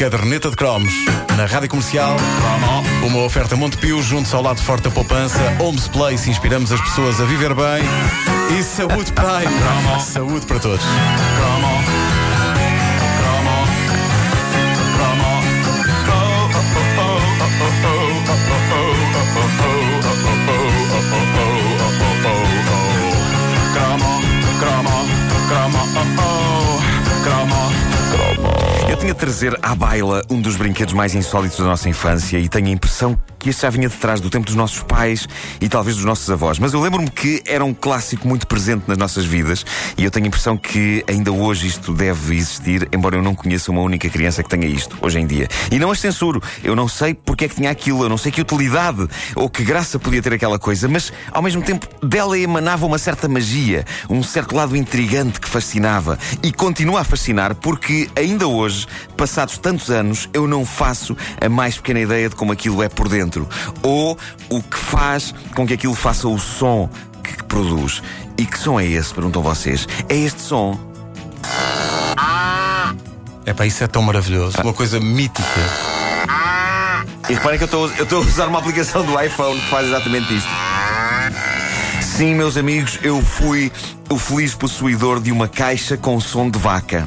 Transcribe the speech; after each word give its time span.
Caderneta 0.00 0.48
de 0.48 0.56
Cromos, 0.56 0.92
na 1.36 1.44
Rádio 1.44 1.68
Comercial. 1.68 2.16
Uma 3.06 3.18
oferta 3.20 3.54
Montepio, 3.54 4.02
junto 4.02 4.34
ao 4.34 4.42
lado 4.42 4.60
forte 4.62 4.84
da 4.84 4.90
poupança. 4.90 5.38
Homes 5.58 5.88
Place, 5.88 6.30
inspiramos 6.30 6.72
as 6.72 6.80
pessoas 6.80 7.20
a 7.20 7.24
viver 7.24 7.54
bem. 7.54 7.84
E 8.58 8.62
Saúde 8.62 9.12
Prime. 9.12 10.00
Saúde 10.00 10.46
para 10.46 10.58
todos. 10.58 10.84
Trazer 29.20 29.54
à 29.60 29.74
baila 29.74 30.22
um 30.30 30.40
dos 30.40 30.56
brinquedos 30.56 30.94
mais 30.94 31.14
insólitos 31.14 31.58
da 31.58 31.66
nossa 31.66 31.90
infância 31.90 32.38
e 32.38 32.48
tenho 32.48 32.68
a 32.68 32.70
impressão 32.70 33.18
que 33.40 33.48
este 33.48 33.62
já 33.62 33.70
vinha 33.70 33.88
de 33.88 33.96
trás 33.96 34.20
do 34.20 34.28
tempo 34.28 34.44
dos 34.44 34.54
nossos 34.54 34.82
pais 34.82 35.26
e 35.60 35.68
talvez 35.68 35.96
dos 35.96 36.04
nossos 36.04 36.30
avós. 36.30 36.58
Mas 36.58 36.74
eu 36.74 36.80
lembro-me 36.80 37.10
que 37.10 37.42
era 37.46 37.64
um 37.64 37.72
clássico 37.72 38.28
muito 38.28 38.46
presente 38.46 38.84
nas 38.86 38.98
nossas 38.98 39.24
vidas 39.24 39.64
e 39.96 40.04
eu 40.04 40.10
tenho 40.10 40.26
a 40.26 40.28
impressão 40.28 40.56
que 40.58 41.02
ainda 41.08 41.32
hoje 41.32 41.66
isto 41.66 41.94
deve 41.94 42.36
existir, 42.36 42.86
embora 42.92 43.16
eu 43.16 43.22
não 43.22 43.34
conheça 43.34 43.70
uma 43.70 43.80
única 43.80 44.08
criança 44.10 44.42
que 44.42 44.48
tenha 44.48 44.66
isto 44.66 44.96
hoje 45.00 45.18
em 45.18 45.26
dia. 45.26 45.48
E 45.72 45.78
não 45.78 45.90
as 45.90 45.98
censuro. 46.00 46.42
Eu 46.62 46.76
não 46.76 46.86
sei 46.86 47.14
porque 47.14 47.46
é 47.46 47.48
que 47.48 47.56
tinha 47.56 47.70
aquilo, 47.70 48.04
eu 48.04 48.08
não 48.08 48.18
sei 48.18 48.30
que 48.30 48.42
utilidade 48.42 49.08
ou 49.34 49.48
que 49.48 49.64
graça 49.64 49.98
podia 49.98 50.20
ter 50.20 50.34
aquela 50.34 50.58
coisa, 50.58 50.86
mas 50.86 51.10
ao 51.32 51.42
mesmo 51.42 51.62
tempo 51.62 51.86
dela 52.06 52.38
emanava 52.38 52.84
uma 52.84 52.98
certa 52.98 53.26
magia, 53.26 53.86
um 54.08 54.22
certo 54.22 54.54
lado 54.54 54.76
intrigante 54.76 55.40
que 55.40 55.48
fascinava 55.48 56.18
e 56.42 56.52
continua 56.52 57.00
a 57.00 57.04
fascinar 57.04 57.54
porque 57.54 58.10
ainda 58.14 58.46
hoje, 58.46 58.86
passados 59.12 59.58
tantos 59.58 59.90
anos, 59.90 60.28
eu 60.32 60.46
não 60.46 60.64
faço 60.64 61.16
a 61.40 61.48
mais 61.48 61.76
pequena 61.76 62.00
ideia 62.00 62.28
de 62.28 62.36
como 62.36 62.52
aquilo 62.52 62.82
é 62.82 62.88
por 62.88 63.08
dentro 63.08 63.48
ou 63.82 64.18
o 64.48 64.62
que 64.62 64.78
faz 64.78 65.34
com 65.54 65.66
que 65.66 65.74
aquilo 65.74 65.94
faça 65.94 66.28
o 66.28 66.38
som 66.38 66.88
que, 67.22 67.36
que 67.36 67.44
produz. 67.44 68.02
E 68.36 68.46
que 68.46 68.58
som 68.58 68.80
é 68.80 68.86
esse? 68.86 69.12
Perguntam 69.12 69.42
vocês. 69.42 69.86
É 70.08 70.16
este 70.16 70.40
som. 70.40 70.78
É 73.44 73.52
pá, 73.52 73.66
isso 73.66 73.82
é 73.84 73.86
tão 73.86 74.02
maravilhoso. 74.02 74.56
Uma 74.62 74.72
coisa 74.72 75.00
mítica. 75.00 75.60
E 77.28 77.34
reparem 77.34 77.58
que 77.58 77.64
eu 77.64 77.86
estou 77.86 78.18
a 78.18 78.24
usar 78.24 78.48
uma 78.48 78.58
aplicação 78.58 79.04
do 79.04 79.20
iPhone 79.20 79.60
que 79.60 79.68
faz 79.68 79.86
exatamente 79.86 80.36
isto. 80.36 80.48
Sim, 82.02 82.34
meus 82.34 82.56
amigos, 82.56 82.98
eu 83.02 83.22
fui 83.22 83.70
o 84.08 84.18
feliz 84.18 84.54
possuidor 84.54 85.20
de 85.20 85.30
uma 85.30 85.48
caixa 85.48 85.96
com 85.96 86.20
som 86.20 86.50
de 86.50 86.58
vaca. 86.58 87.06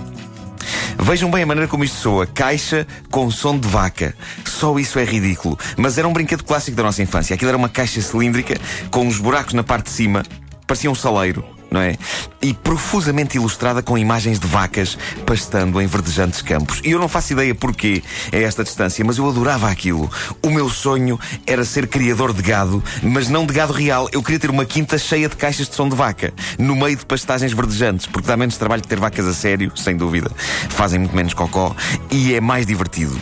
Vejam 0.98 1.30
bem 1.30 1.44
a 1.44 1.46
maneira 1.46 1.68
como 1.68 1.84
isto 1.84 1.98
soa. 1.98 2.26
Caixa 2.26 2.88
com 3.12 3.30
som 3.30 3.58
de 3.58 3.68
vaca. 3.68 4.16
Só 4.46 4.78
isso 4.80 5.00
é 5.00 5.06
ridículo. 5.06 5.58
Mas 5.78 5.98
era 5.98 6.08
um 6.08 6.14
brinquedo 6.14 6.44
clássico 6.44 6.78
da 6.78 6.84
nossa 6.84 7.02
infância. 7.02 7.34
Aquilo 7.34 7.50
era 7.50 7.58
uma 7.58 7.70
caixa 7.70 8.02
cilíndrica 8.02 8.56
com 8.90 9.06
uns 9.06 9.18
buracos 9.18 9.54
na 9.54 9.64
parte 9.64 9.86
de 9.86 9.92
cima. 9.92 10.24
Parecia 10.66 10.90
um 10.90 10.96
saleiro 10.96 11.53
não 11.74 11.82
é? 11.82 11.98
E 12.40 12.54
profusamente 12.54 13.36
ilustrada 13.36 13.82
com 13.82 13.98
imagens 13.98 14.40
de 14.40 14.46
vacas 14.46 14.96
pastando 15.26 15.82
em 15.82 15.88
verdejantes 15.88 16.42
campos. 16.44 16.80
E 16.84 16.92
eu 16.92 17.00
não 17.00 17.10
faço 17.10 17.34
ideia 17.34 17.56
porquê 17.56 18.04
a 18.32 18.38
esta 18.38 18.64
distância, 18.64 19.04
mas 19.04 19.18
eu 19.18 19.28
adorava 19.28 19.70
aquilo. 19.70 20.10
O 20.44 20.52
meu 20.52 20.70
sonho 20.70 21.20
era 21.48 21.66
ser 21.66 21.88
criador 21.88 22.32
de 22.32 22.44
gado, 22.44 22.82
mas 23.02 23.28
não 23.28 23.46
de 23.46 23.54
gado 23.54 23.74
real. 23.74 24.08
Eu 24.12 24.22
queria 24.22 24.40
ter 24.40 24.52
uma 24.52 24.66
quinta 24.66 25.00
cheia 25.00 25.28
de 25.28 25.36
caixas 25.36 25.68
de 25.68 25.76
som 25.76 25.90
de 25.90 25.96
vaca, 25.96 26.32
no 26.60 26.76
meio 26.76 26.96
de 26.96 27.06
pastagens 27.06 27.52
verdejantes, 27.52 28.06
porque 28.06 28.28
dá 28.28 28.38
menos 28.38 28.56
trabalho 28.56 28.84
de 28.84 28.88
ter 28.88 29.00
vacas 29.00 29.26
a 29.26 29.34
sério, 29.34 29.72
sem 29.76 29.98
dúvida. 29.98 30.32
Fazem 30.70 31.00
muito 31.00 31.16
menos 31.16 31.34
cocó 31.34 31.76
e 32.12 32.36
é 32.36 32.40
mais 32.40 32.68
divertido. 32.68 33.20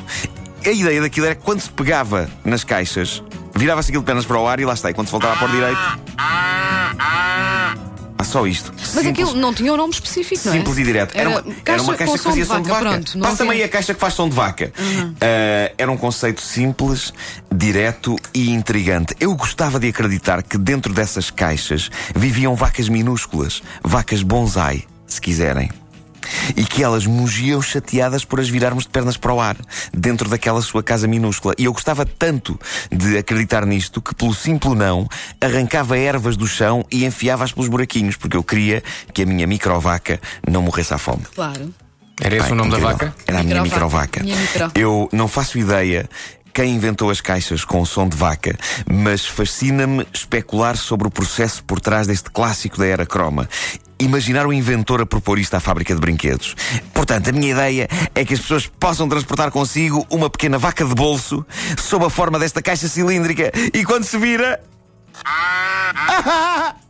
A 0.66 0.70
ideia 0.70 1.02
daquilo 1.02 1.26
era 1.26 1.36
que 1.36 1.42
quando 1.42 1.62
se 1.62 1.70
pegava 1.70 2.30
nas 2.44 2.66
caixas, 2.66 3.24
virava-se 3.56 3.92
aquilo 3.92 4.04
de 4.04 4.28
para 4.28 4.40
o 4.40 4.48
ar 4.48 4.60
e 4.60 4.66
lá 4.66 4.74
está. 4.74 4.92
E 4.92 4.94
quando 4.94 5.08
se 5.08 5.12
voltava 5.12 5.36
a 5.36 5.38
pôr 5.38 5.50
direito. 5.50 6.51
Só 8.32 8.48
isto. 8.48 8.72
Mas 8.78 8.88
Simples- 8.88 9.08
aquilo 9.10 9.34
não 9.36 9.54
tinha 9.54 9.74
um 9.74 9.78
nome 9.78 9.94
específico, 9.94 10.42
não 10.46 10.54
é? 10.54 10.58
Simples 10.58 10.78
e 10.78 10.84
direto. 10.84 11.18
Era, 11.18 11.30
uma, 11.30 11.42
caixa 11.42 11.62
era 11.66 11.82
uma 11.82 11.96
caixa 11.96 12.14
que 12.18 12.24
fazia 12.24 12.46
som 12.46 12.62
de 12.62 12.70
vaca. 12.70 12.80
Pronto, 12.90 13.20
Passa-me 13.20 13.50
havia- 13.50 13.64
aí 13.64 13.70
a 13.70 13.70
caixa 13.70 13.94
que 13.94 14.00
faz 14.00 14.14
som 14.14 14.30
de 14.30 14.36
vaca. 14.36 14.72
Ah, 15.20 15.72
era 15.78 15.92
um 15.92 15.98
conceito 15.98 16.42
simples, 16.42 17.14
direto 17.54 18.16
e 18.34 18.50
intrigante. 18.52 19.16
Eu 19.20 19.36
gostava 19.36 19.80
de 19.80 19.90
acreditar 19.90 20.42
que 20.44 20.58
dentro 20.58 20.94
dessas 20.94 21.30
caixas 21.30 21.90
viviam 22.16 22.56
vacas 22.56 22.88
minúsculas, 22.88 23.62
vacas 23.84 24.24
bonsai, 24.24 24.86
se 25.06 25.20
quiserem. 25.20 25.70
E 26.56 26.64
que 26.66 26.84
elas 26.84 27.06
mugiam 27.06 27.62
chateadas 27.62 28.26
por 28.26 28.40
as 28.40 28.50
virarmos 28.50 28.84
de 28.84 28.90
pernas 28.90 29.18
para 29.18 29.34
o 29.34 29.40
ar, 29.40 29.58
dentro 29.94 30.30
daquela 30.30 30.62
sua 30.62 30.84
casa 30.84 31.08
minúscula. 31.08 31.54
E 31.58 31.66
eu 31.66 31.74
gostava 31.74 32.06
tanto 32.06 32.60
de 32.92 33.18
acreditar 33.18 33.66
nisto 33.66 34.02
que, 34.02 34.14
pelo 34.16 34.34
simples 34.34 34.74
não, 34.76 35.08
arrancava 35.40 35.98
ervas 35.98 36.36
do 36.38 36.48
chão 36.48 36.86
e 36.92 37.06
enfiava-as 37.06 37.52
pelos 37.52 37.70
buraquinhos, 37.70 38.16
porque 38.16 38.38
eu 38.38 38.44
queria 38.44 38.84
que 39.14 39.24
a 39.24 39.26
minha 39.26 39.46
microvaca 39.48 40.20
não 40.50 40.62
morresse 40.62 40.94
à 40.94 40.98
fome. 40.98 41.24
Claro. 41.34 41.74
Era 42.20 42.36
esse 42.36 42.48
Pá, 42.48 42.54
o 42.54 42.56
nome 42.56 42.72
da 42.72 42.78
incrível. 42.78 42.98
vaca? 42.98 43.16
Era 43.26 43.40
a 43.40 43.44
minha 43.44 43.62
Microvaca. 43.62 44.22
microvaca. 44.22 44.24
Minha 44.24 44.38
micro. 44.38 44.72
Eu 44.80 45.10
não 45.12 45.28
faço 45.28 45.58
ideia 45.58 46.08
quem 46.54 46.76
inventou 46.76 47.10
as 47.10 47.22
caixas 47.22 47.64
com 47.64 47.82
o 47.82 47.86
som 47.86 48.08
de 48.08 48.16
vaca, 48.18 48.56
mas 48.86 49.26
fascina-me 49.26 50.06
especular 50.14 50.76
sobre 50.78 51.08
o 51.08 51.12
processo 51.12 51.64
por 51.64 51.80
trás 51.80 52.08
deste 52.08 52.30
clássico 52.30 52.78
da 52.78 52.86
era 52.86 53.06
croma. 53.06 53.48
Imaginar 54.02 54.48
o 54.48 54.52
inventor 54.52 55.00
a 55.00 55.06
propor 55.06 55.38
isto 55.38 55.54
à 55.54 55.60
fábrica 55.60 55.94
de 55.94 56.02
brinquedos. 56.02 56.56
Portanto, 56.92 57.30
a 57.30 57.32
minha 57.32 57.52
ideia 57.52 57.88
é 58.16 58.26
que 58.26 58.34
as 58.34 58.40
pessoas 58.40 58.66
possam 58.66 59.08
transportar 59.08 59.52
consigo 59.52 60.06
uma 60.10 60.28
pequena 60.28 60.58
vaca 60.58 60.84
de 60.84 60.96
bolso 60.96 61.46
sob 61.80 62.06
a 62.06 62.10
forma 62.10 62.40
desta 62.40 62.64
caixa 62.64 62.88
cilíndrica 62.88 63.52
e 63.72 63.86
quando 63.86 64.04
se 64.04 64.18
vira. 64.18 64.60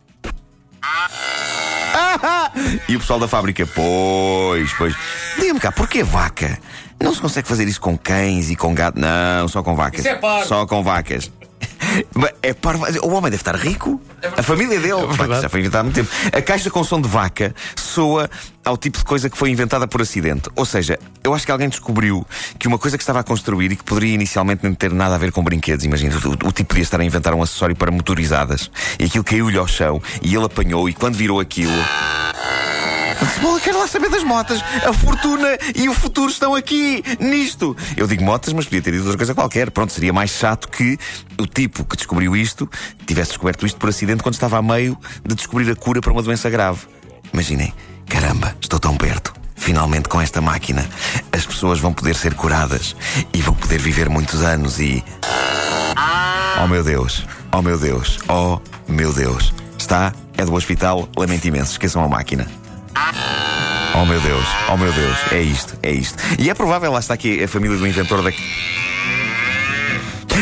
E 2.88 2.96
o 2.96 3.00
pessoal 3.00 3.20
da 3.20 3.28
fábrica, 3.28 3.66
pois, 3.66 4.72
pois. 4.74 4.94
Diga-me 5.38 5.60
cá, 5.60 5.70
porquê 5.70 6.02
vaca? 6.02 6.58
Não 7.00 7.14
se 7.14 7.20
consegue 7.20 7.46
fazer 7.46 7.68
isso 7.68 7.80
com 7.80 7.96
cães 7.96 8.50
e 8.50 8.56
com 8.56 8.74
gato? 8.74 8.98
Não, 8.98 9.46
só 9.48 9.62
com 9.62 9.74
vacas. 9.74 10.00
Isso 10.00 10.08
é. 10.08 10.44
Só 10.44 10.66
com 10.66 10.82
vacas. 10.82 11.30
É 12.42 12.52
parvo. 12.52 12.84
O 13.02 13.10
homem 13.10 13.30
deve 13.30 13.36
estar 13.36 13.54
rico. 13.54 14.00
A 14.36 14.42
família 14.42 14.78
dele. 14.80 15.06
Verdade. 15.06 15.42
já 15.42 15.48
foi 15.48 15.60
inventada 15.60 15.80
há 15.80 15.84
muito 15.84 15.96
tempo. 15.96 16.10
A 16.32 16.42
caixa 16.42 16.70
com 16.70 16.82
som 16.84 17.00
de 17.00 17.08
vaca 17.08 17.54
soa 17.76 18.28
ao 18.64 18.76
tipo 18.76 18.98
de 18.98 19.04
coisa 19.04 19.28
que 19.28 19.36
foi 19.36 19.50
inventada 19.50 19.86
por 19.86 20.00
acidente. 20.00 20.48
Ou 20.54 20.64
seja, 20.64 20.98
eu 21.22 21.34
acho 21.34 21.44
que 21.44 21.52
alguém 21.52 21.68
descobriu 21.68 22.26
que 22.58 22.68
uma 22.68 22.78
coisa 22.78 22.96
que 22.96 23.02
estava 23.02 23.20
a 23.20 23.22
construir 23.22 23.72
e 23.72 23.76
que 23.76 23.84
poderia 23.84 24.14
inicialmente 24.14 24.64
não 24.64 24.74
ter 24.74 24.92
nada 24.92 25.14
a 25.14 25.18
ver 25.18 25.32
com 25.32 25.42
brinquedos, 25.42 25.84
imagina, 25.84 26.14
o, 26.16 26.48
o 26.48 26.52
tipo 26.52 26.70
podia 26.70 26.82
estar 26.82 27.00
a 27.00 27.04
inventar 27.04 27.34
um 27.34 27.42
acessório 27.42 27.76
para 27.76 27.90
motorizadas 27.90 28.70
e 28.98 29.04
aquilo 29.04 29.24
caiu-lhe 29.24 29.58
ao 29.58 29.66
chão 29.66 30.00
e 30.22 30.34
ele 30.34 30.44
apanhou 30.44 30.88
e 30.88 30.94
quando 30.94 31.16
virou 31.16 31.40
aquilo. 31.40 31.72
Bom, 33.40 33.58
quero 33.60 33.78
lá 33.78 33.86
saber 33.86 34.10
das 34.10 34.24
motas. 34.24 34.60
A 34.86 34.92
fortuna 34.92 35.58
e 35.74 35.88
o 35.88 35.94
futuro 35.94 36.30
estão 36.30 36.54
aqui, 36.54 37.02
nisto. 37.20 37.76
Eu 37.96 38.06
digo 38.06 38.24
motas, 38.24 38.52
mas 38.52 38.64
podia 38.64 38.82
ter 38.82 38.92
dito 38.92 39.02
outra 39.02 39.16
coisa 39.16 39.34
qualquer. 39.34 39.70
Pronto, 39.70 39.92
seria 39.92 40.12
mais 40.12 40.30
chato 40.30 40.68
que 40.68 40.98
o 41.38 41.46
tipo 41.46 41.84
que 41.84 41.96
descobriu 41.96 42.36
isto 42.36 42.68
tivesse 43.06 43.30
descoberto 43.30 43.66
isto 43.66 43.78
por 43.78 43.88
acidente 43.88 44.22
quando 44.22 44.34
estava 44.34 44.58
a 44.58 44.62
meio 44.62 44.98
de 45.24 45.34
descobrir 45.34 45.70
a 45.70 45.76
cura 45.76 46.00
para 46.00 46.12
uma 46.12 46.22
doença 46.22 46.50
grave. 46.50 46.80
Imaginem, 47.32 47.72
caramba, 48.08 48.56
estou 48.60 48.78
tão 48.78 48.96
perto. 48.96 49.32
Finalmente, 49.54 50.08
com 50.08 50.20
esta 50.20 50.40
máquina, 50.40 50.84
as 51.30 51.46
pessoas 51.46 51.78
vão 51.78 51.92
poder 51.92 52.16
ser 52.16 52.34
curadas 52.34 52.96
e 53.32 53.40
vão 53.40 53.54
poder 53.54 53.80
viver 53.80 54.08
muitos 54.08 54.42
anos 54.42 54.80
e. 54.80 55.04
Oh 56.62 56.66
meu 56.66 56.82
Deus, 56.82 57.24
oh 57.52 57.62
meu 57.62 57.78
Deus, 57.78 58.18
oh 58.28 58.60
meu 58.88 59.12
Deus. 59.12 59.52
Está? 59.78 60.12
É 60.36 60.44
do 60.44 60.54
hospital, 60.54 61.08
lamento 61.16 61.46
imenso, 61.46 61.72
esqueçam 61.72 62.02
a 62.02 62.08
máquina. 62.08 62.61
Oh 63.94 64.06
meu 64.06 64.20
Deus, 64.20 64.44
oh 64.70 64.76
meu 64.76 64.90
Deus, 64.92 65.16
é 65.32 65.42
isto, 65.42 65.76
é 65.82 65.90
isto. 65.92 66.16
E 66.38 66.48
é 66.48 66.54
provável, 66.54 66.90
lá 66.90 66.98
está 66.98 67.12
aqui 67.12 67.42
a 67.44 67.48
família 67.48 67.76
do 67.76 67.86
inventor 67.86 68.22
da. 68.22 68.30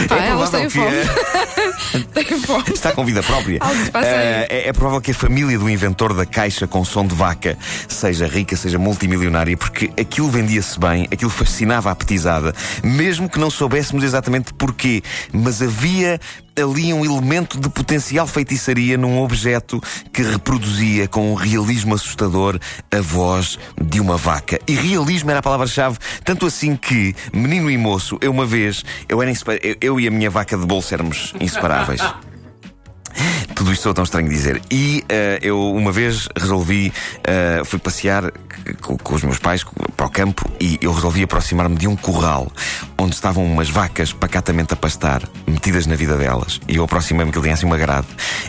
Pá, 0.09 0.17
é 0.17 0.29
provável 0.29 0.69
que 0.71 0.79
fome. 2.51 2.65
Está 2.73 2.93
com 2.93 3.05
vida 3.05 3.23
própria. 3.23 3.59
Algo 3.61 3.85
se 3.85 3.91
passa 3.91 4.09
aí. 4.09 4.17
Eh, 4.17 4.47
é, 4.51 4.69
é 4.69 4.73
provável 4.73 5.01
que 5.01 5.11
a 5.11 5.15
família 5.15 5.59
do 5.59 5.69
inventor 5.69 6.15
da 6.15 6.27
caixa 6.27 6.67
com 6.67 6.85
som 6.85 7.07
de 7.07 7.15
vaca 7.15 7.57
seja 7.89 8.27
rica, 8.27 8.57
seja 8.57 8.79
multimilionária, 8.79 9.57
porque 9.57 9.91
aquilo 9.99 10.29
vendia-se 10.29 10.79
bem, 10.79 11.07
aquilo 11.11 11.31
fascinava 11.31 11.91
a 11.91 11.95
petizada, 11.95 12.55
mesmo 12.83 13.29
que 13.29 13.39
não 13.39 13.51
soubéssemos 13.51 14.05
exatamente 14.05 14.53
porquê. 14.55 15.03
Mas 15.33 15.63
havia 15.63 16.21
ali 16.61 16.93
um 16.93 17.05
elemento 17.05 17.59
de 17.59 17.69
potencial 17.69 18.27
feitiçaria 18.27 18.99
num 18.99 19.23
objeto 19.23 19.81
que 20.13 20.23
reproduzia 20.23 21.09
com 21.09 21.33
um 21.33 21.35
realismo 21.35 21.95
assustador 21.95 22.59
a 22.91 23.01
voz 23.01 23.59
de 23.81 24.01
uma 24.01 24.17
vaca. 24.17 24.59
E 24.67 24.75
realismo 24.75 25.31
era 25.31 25.41
a 25.41 25.43
palavra-chave, 25.43 25.97
tanto 26.25 26.47
assim 26.47 26.77
que, 26.77 27.15
menino 27.33 27.71
e 27.71 27.79
moço, 27.79 28.19
eu 28.21 28.31
uma 28.31 28.45
vez, 28.45 28.85
eu, 29.09 29.23
era 29.23 29.33
eu 29.81 29.99
e 29.99 30.07
a 30.07 30.11
minha 30.11 30.29
vaca 30.29 30.57
de 30.57 30.67
bolso 30.67 30.93
éramos 30.93 31.35
inseparáveis. 31.41 31.70
tudo 33.61 33.73
isto 33.73 33.83
sou 33.83 33.93
tão 33.93 34.05
estranho 34.05 34.29
dizer. 34.29 34.61
E 34.71 35.05
uh, 35.05 35.45
eu 35.45 35.73
uma 35.73 35.93
vez 35.93 36.29
resolvi, 36.35 36.91
uh, 37.19 37.65
fui 37.65 37.79
passear 37.79 38.33
com, 38.81 38.97
com, 38.97 39.15
os 39.15 39.23
meus 39.23 39.39
pais 39.39 39.65
para 39.97 40.07
o 40.07 40.11
campo 40.11 40.51
e 40.59 40.79
eu 40.81 40.93
resolvi 40.93 41.23
aproximar-me 41.23 41.77
de 41.77 41.87
um 41.87 41.95
corral 41.95 42.51
onde 42.99 43.15
estavam 43.15 43.45
umas 43.45 43.69
vacas 43.69 44.13
pacatamente 44.13 44.73
a 44.73 44.77
pastar, 44.77 45.23
metidas 45.47 45.87
na 45.87 45.95
vida 45.95 46.17
delas. 46.17 46.59
E 46.67 46.77
eu 46.77 46.85
aproximei-me, 46.85 47.31
que 47.31 47.39
ele 47.39 47.45
tinha 47.45 47.55
assim 47.55 47.67
uma 47.67 47.77
grade. 47.77 48.07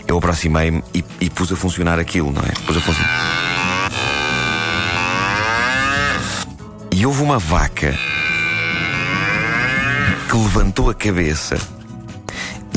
Eu 0.08 0.16
aproximei-me 0.16 0.82
e, 0.94 1.04
e 1.20 1.28
pus 1.28 1.52
a 1.52 1.56
funcionar 1.56 1.98
aquilo, 1.98 2.32
não 2.32 2.42
é? 2.42 2.52
Pus 2.66 2.76
a 2.76 2.80
funcionar. 2.80 3.42
E 6.90 7.04
houve 7.04 7.22
uma 7.22 7.38
vaca 7.38 7.94
que 10.28 10.36
levantou 10.36 10.88
a 10.88 10.94
cabeça 10.94 11.58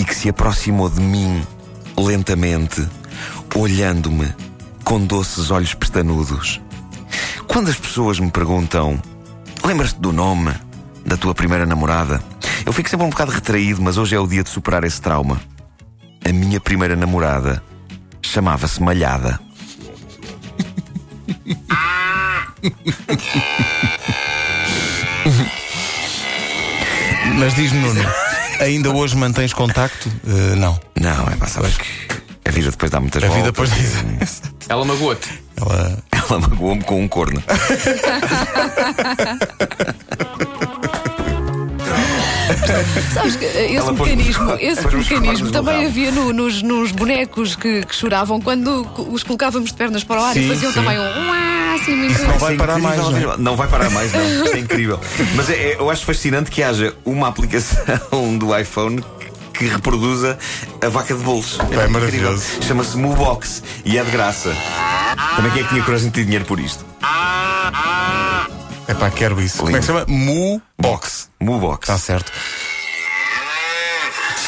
e 0.05 0.07
que 0.07 0.15
se 0.15 0.29
aproximou 0.29 0.87
de 0.87 1.01
mim 1.01 1.43
lentamente, 1.97 2.87
olhando-me 3.55 4.31
com 4.83 5.03
doces 5.03 5.49
olhos 5.49 5.73
pestanudos. 5.73 6.61
Quando 7.47 7.69
as 7.69 7.75
pessoas 7.75 8.19
me 8.19 8.29
perguntam: 8.29 9.01
Lembras-te 9.63 9.99
do 9.99 10.13
nome 10.13 10.53
da 11.03 11.17
tua 11.17 11.33
primeira 11.33 11.65
namorada? 11.65 12.23
Eu 12.65 12.71
fico 12.71 12.87
sempre 12.87 13.07
um 13.07 13.09
bocado 13.09 13.31
retraído, 13.31 13.81
mas 13.81 13.97
hoje 13.97 14.15
é 14.15 14.19
o 14.19 14.27
dia 14.27 14.43
de 14.43 14.49
superar 14.49 14.83
esse 14.83 15.01
trauma. 15.01 15.41
A 16.23 16.31
minha 16.31 16.59
primeira 16.59 16.95
namorada 16.95 17.63
chamava-se 18.21 18.81
Malhada. 18.83 19.39
Mas 27.37 27.55
diz-me, 27.55 27.79
Nuno, 27.79 28.01
ainda 28.59 28.89
hoje 28.91 29.15
mantens 29.15 29.53
contacto? 29.53 30.09
Uh, 30.23 30.55
não. 30.55 30.79
Não, 30.99 31.27
é 31.29 31.35
pá, 31.35 31.47
sabes 31.47 31.77
que 31.77 31.85
a 32.45 32.51
vida 32.51 32.71
depois 32.71 32.91
dá 32.91 32.99
muitas 32.99 33.23
A 33.23 33.27
voltas. 33.27 33.43
vida 33.43 33.51
depois 33.51 34.19
diz. 34.19 34.41
Ela 34.69 34.83
magoou-te. 34.85 35.29
Ela. 35.57 36.03
Ela 36.11 36.39
magoou-me 36.39 36.83
com 36.83 37.01
um 37.01 37.07
corno. 37.07 37.41
Sabes 43.13 43.36
que 43.36 43.45
esse 43.45 43.75
Ela 43.75 43.94
pôs-me 43.94 44.15
mecanismo, 44.15 44.53
esse 44.59 44.88
mecanismo 44.95 45.51
também 45.51 45.86
havia 45.86 46.12
no- 46.12 46.33
nos, 46.33 46.62
nos 46.62 46.92
bonecos 46.92 47.56
que, 47.56 47.86
que 47.86 47.95
choravam 47.95 48.39
quando 48.42 48.88
os 49.12 49.24
colocávamos 49.24 49.71
de 49.71 49.75
pernas 49.77 50.03
para 50.03 50.21
o 50.21 50.24
ar 50.24 50.33
Sim, 50.33 50.45
e 50.45 50.47
faziam 50.50 50.71
sim. 50.71 50.80
também 50.81 50.97
um 51.00 51.01
uá, 51.30 51.74
assim 51.75 51.95
muito. 51.95 52.21
não 52.24 52.38
vai 52.38 52.53
Isso 52.53 52.63
é 52.63 52.65
parar 52.65 52.80
mais, 52.80 52.97
não 53.01 53.33
é? 53.33 53.38
Não 53.38 53.56
vai 53.56 53.68
parar 53.68 53.89
mais, 53.89 54.13
não. 54.13 54.25
Isto 54.45 54.56
é 54.56 54.59
incrível. 54.59 55.00
Mas 55.36 55.50
é- 55.50 55.53
é- 55.53 55.75
eu 55.80 55.89
acho 55.89 56.06
fascinante 56.06 56.50
que 56.51 56.62
haja 56.63 56.94
uma 57.06 57.27
aplicação 57.27 58.38
do 58.39 58.57
iPhone 58.57 59.03
que 59.53 59.65
reproduza 59.68 60.38
a 60.86 60.89
vaca 60.89 61.13
de 61.15 61.24
bolso. 61.24 61.62
É 61.62 61.65
incrível. 61.65 61.89
maravilhoso. 61.89 62.44
Chama-se 62.62 62.98
Mobox 62.98 63.63
e 63.86 63.98
é 63.98 64.03
de 64.03 64.12
graça. 64.12 64.53
Também 65.38 65.51
quem 65.51 65.62
é 65.62 65.63
que 65.63 65.69
tinha 65.69 65.83
coragem 65.83 66.07
de 66.07 66.13
ter 66.13 66.24
dinheiro 66.25 66.44
por 66.45 66.59
isto? 66.59 66.86
É 68.88 68.94
pá, 68.94 69.09
quero 69.09 69.41
isso. 69.41 69.57
Como 69.59 69.69
é 69.75 69.80
que 69.80 69.86
se 69.86 69.88
chama? 69.88 70.06
Mu 70.07 70.62
Box. 70.80 71.30
Mobox. 71.41 71.89
Está 71.89 71.98
certo. 71.98 72.31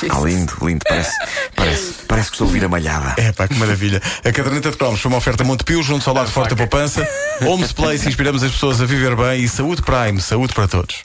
Ah, 0.09 0.19
lindo, 0.23 0.53
lindo. 0.61 0.81
Parece, 0.87 1.11
parece, 1.55 1.93
parece 2.07 2.29
que 2.29 2.35
estou 2.35 2.45
a 2.45 2.47
ouvir 2.47 2.63
a 2.63 2.69
malhada. 2.69 3.15
É 3.17 3.31
pá, 3.31 3.47
que 3.47 3.55
maravilha. 3.55 4.01
A 4.23 4.31
caderneta 4.31 4.71
de 4.71 4.77
cromos 4.77 4.99
foi 4.99 5.09
uma 5.09 5.17
oferta 5.17 5.43
Montepio 5.43 5.81
junto 5.81 6.07
ao 6.09 6.15
lado 6.15 6.29
forte 6.29 6.51
da 6.51 6.55
poupança. 6.55 7.07
Homes 7.41 7.71
Place, 7.71 8.07
inspiramos 8.07 8.43
as 8.43 8.51
pessoas 8.51 8.81
a 8.81 8.85
viver 8.85 9.15
bem 9.15 9.43
e 9.43 9.49
saúde 9.49 9.81
Prime, 9.81 10.21
saúde 10.21 10.53
para 10.53 10.67
todos. 10.67 11.03